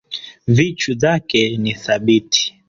[0.47, 2.55] Vichu dhake ni thabiti